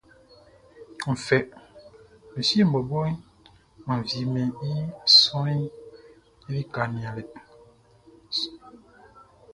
[1.11, 1.37] N fɛ,
[2.31, 3.13] mi fieʼn bɔbɔʼn,
[3.85, 4.71] mʼan wiemɛn i
[5.19, 5.67] sɔʼn i
[6.55, 7.23] lika nianlɛ.